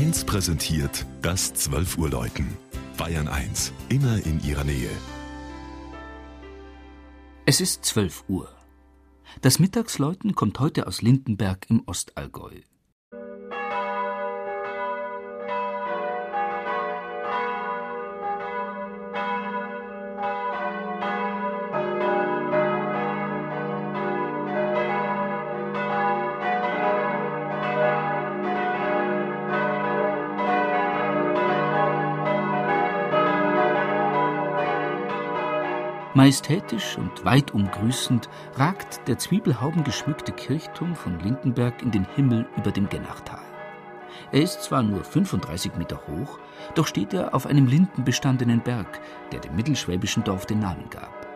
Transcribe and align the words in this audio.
1 0.00 0.24
präsentiert 0.24 1.04
das 1.20 1.52
12 1.52 1.98
Uhr 1.98 2.08
Läuten. 2.08 2.56
Bayern 2.96 3.28
1, 3.28 3.70
immer 3.90 4.16
in 4.24 4.42
ihrer 4.42 4.64
Nähe. 4.64 4.88
Es 7.44 7.60
ist 7.60 7.84
12 7.84 8.24
Uhr. 8.26 8.48
Das 9.42 9.58
Mittagsläuten 9.58 10.34
kommt 10.34 10.58
heute 10.58 10.86
aus 10.86 11.02
Lindenberg 11.02 11.66
im 11.68 11.82
Ostallgäu. 11.84 12.62
Majestätisch 36.20 36.98
und 36.98 37.24
weit 37.24 37.54
umgrüßend 37.54 38.28
ragt 38.56 39.08
der 39.08 39.16
zwiebelhaubengeschmückte 39.16 40.32
Kirchturm 40.32 40.94
von 40.94 41.18
Lindenberg 41.20 41.80
in 41.80 41.92
den 41.92 42.04
Himmel 42.14 42.46
über 42.58 42.70
dem 42.70 42.90
Gennachtal. 42.90 43.40
Er 44.30 44.42
ist 44.42 44.62
zwar 44.62 44.82
nur 44.82 45.02
35 45.02 45.76
Meter 45.78 45.98
hoch, 46.08 46.38
doch 46.74 46.86
steht 46.86 47.14
er 47.14 47.34
auf 47.34 47.46
einem 47.46 47.66
lindenbestandenen 47.66 48.60
Berg, 48.60 49.00
der 49.32 49.40
dem 49.40 49.56
mittelschwäbischen 49.56 50.22
Dorf 50.22 50.44
den 50.44 50.58
Namen 50.58 50.90
gab. 50.90 51.26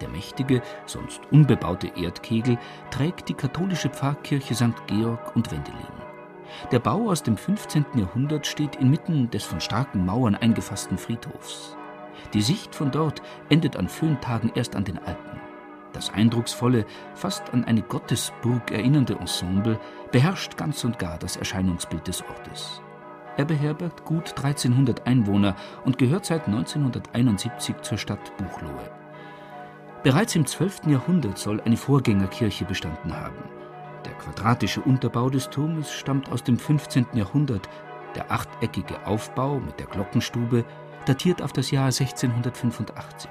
Der 0.00 0.08
mächtige, 0.08 0.60
sonst 0.86 1.20
unbebaute 1.30 1.92
Erdkegel 1.96 2.58
trägt 2.90 3.28
die 3.28 3.34
katholische 3.34 3.90
Pfarrkirche 3.90 4.56
St. 4.56 4.88
Georg 4.88 5.36
und 5.36 5.52
Wendelin. 5.52 6.02
Der 6.72 6.80
Bau 6.80 7.10
aus 7.10 7.22
dem 7.22 7.36
15. 7.36 7.86
Jahrhundert 7.94 8.44
steht 8.44 8.74
inmitten 8.74 9.30
des 9.30 9.44
von 9.44 9.60
starken 9.60 10.04
Mauern 10.04 10.34
eingefassten 10.34 10.98
Friedhofs. 10.98 11.76
Die 12.34 12.42
Sicht 12.42 12.74
von 12.74 12.90
dort 12.90 13.22
endet 13.48 13.76
an 13.76 13.88
Föhntagen 13.88 14.52
erst 14.54 14.76
an 14.76 14.84
den 14.84 14.98
Alpen. 14.98 15.40
Das 15.92 16.12
eindrucksvolle, 16.12 16.84
fast 17.14 17.54
an 17.54 17.64
eine 17.64 17.82
Gottesburg 17.82 18.70
erinnernde 18.70 19.14
Ensemble 19.14 19.80
beherrscht 20.12 20.56
ganz 20.56 20.84
und 20.84 20.98
gar 20.98 21.18
das 21.18 21.36
Erscheinungsbild 21.36 22.06
des 22.06 22.22
Ortes. 22.22 22.82
Er 23.36 23.44
beherbergt 23.44 24.04
gut 24.04 24.30
1300 24.36 25.06
Einwohner 25.06 25.56
und 25.84 25.98
gehört 25.98 26.26
seit 26.26 26.46
1971 26.46 27.76
zur 27.82 27.98
Stadt 27.98 28.36
Buchloe. 28.36 28.90
Bereits 30.02 30.36
im 30.36 30.46
12. 30.46 30.86
Jahrhundert 30.86 31.38
soll 31.38 31.60
eine 31.62 31.76
Vorgängerkirche 31.76 32.64
bestanden 32.64 33.14
haben. 33.14 33.42
Der 34.04 34.12
quadratische 34.12 34.80
Unterbau 34.80 35.30
des 35.30 35.50
Turmes 35.50 35.92
stammt 35.92 36.30
aus 36.30 36.44
dem 36.44 36.58
15. 36.58 37.06
Jahrhundert, 37.14 37.68
der 38.14 38.30
achteckige 38.30 39.04
Aufbau 39.06 39.60
mit 39.60 39.78
der 39.78 39.86
Glockenstube 39.86 40.64
datiert 41.08 41.42
auf 41.42 41.52
das 41.52 41.70
Jahr 41.70 41.86
1685. 41.86 43.30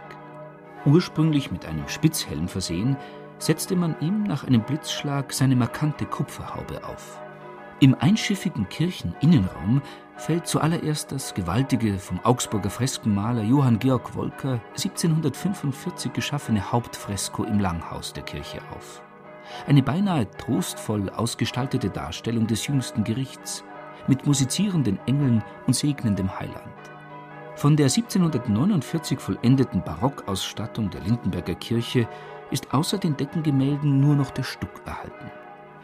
Ursprünglich 0.86 1.52
mit 1.52 1.66
einem 1.66 1.88
Spitzhelm 1.88 2.48
versehen, 2.48 2.95
setzte 3.38 3.76
man 3.76 3.95
ihm 4.00 4.23
nach 4.23 4.45
einem 4.45 4.62
Blitzschlag 4.62 5.34
seine 5.34 5.56
markante 5.56 6.06
Kupferhaube 6.06 6.84
auf. 6.84 7.22
Im 7.82 7.95
einschiffigen 8.00 8.70
Kircheninnenraum 8.70 9.82
fällt 10.16 10.48
zuallererst 10.48 11.12
das 11.12 11.34
gewaltige 11.34 12.00
vom 12.00 12.22
Augsburger 12.23 12.70
Freskenmaler 12.70 13.44
Johann 13.44 13.80
Georg 13.80 14.16
Wolker 14.16 14.62
1745 14.78 16.14
geschaffene 16.14 16.72
Hauptfresko 16.72 17.44
im 17.44 17.60
Langhaus 17.60 18.14
der 18.14 18.23
Kirche 18.23 18.62
auf. 18.72 19.02
Eine 19.67 19.84
beinahe 19.84 20.30
trostvoll 20.38 21.10
ausgestaltete 21.10 21.89
Darstellung 21.89 22.48
des 22.48 22.66
jüngsten 22.67 23.04
Gerichts 23.04 23.66
mit 24.08 24.26
musizierenden 24.26 24.98
Engeln 25.06 25.44
und 25.67 25.76
segnendem 25.76 26.39
Heiland. 26.39 26.95
Von 27.56 27.78
der 27.78 27.86
1749 27.86 29.20
vollendeten 29.20 29.81
Barockausstattung 29.81 30.89
der 30.89 31.02
Lindenberger 31.02 31.55
Kirche 31.55 32.08
ist 32.52 32.73
außer 32.73 32.98
den 32.98 33.16
Deckengemälden 33.16 34.02
nur 34.02 34.16
noch 34.16 34.32
der 34.32 34.43
Stuck 34.43 34.82
erhalten. 34.86 35.32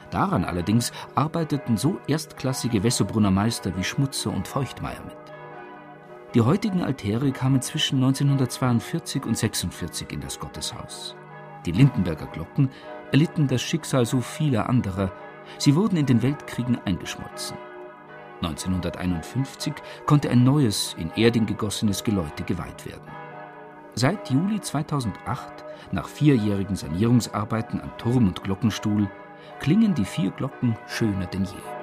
Daran 0.10 0.44
allerdings 0.44 0.92
arbeiteten 1.16 1.78
so 1.78 2.00
erstklassige 2.08 2.84
Wessobrunner 2.84 3.32
Meister 3.32 3.76
wie 3.78 3.84
Schmutzer 3.86 4.32
und 4.34 4.50
Feuchtmeier 4.50 5.02
mit. 5.06 5.16
Die 6.34 6.42
heutigen 6.42 6.84
Altäre 6.84 7.32
kamen 7.32 7.62
zwischen 7.62 8.04
1942 8.04 9.26
und 9.26 9.38
46 9.38 10.12
in 10.12 10.20
das 10.20 10.40
Gotteshaus. 10.40 11.16
Die 11.66 11.72
Lindenberger 11.72 12.28
Glocken 12.28 12.70
erlitten 13.12 13.48
das 13.48 13.62
Schicksal 13.62 14.06
so 14.06 14.20
vieler 14.20 14.68
anderer. 14.68 15.14
Sie 15.58 15.76
wurden 15.76 15.98
in 15.98 16.06
den 16.06 16.22
Weltkriegen 16.22 16.78
eingeschmolzen. 16.86 17.58
1951 18.42 19.74
konnte 20.06 20.30
ein 20.30 20.44
neues, 20.44 20.96
in 20.98 21.12
Erding 21.16 21.46
gegossenes 21.46 22.04
Geläute 22.04 22.44
geweiht 22.44 22.86
werden. 22.86 23.12
Seit 23.94 24.30
Juli 24.30 24.62
2008, 24.62 25.66
nach 25.92 26.08
vierjährigen 26.08 26.76
Sanierungsarbeiten 26.76 27.82
an 27.82 27.92
Turm 27.98 28.28
und 28.28 28.44
Glockenstuhl, 28.44 29.10
klingen 29.60 29.94
die 29.94 30.06
vier 30.06 30.32
Glocken 30.32 30.78
schöner 30.88 31.26
denn 31.26 31.44
je. 31.44 31.81